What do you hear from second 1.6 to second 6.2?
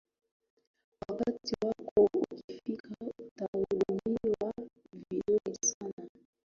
wako ukifika utahudumiwa vizuri sana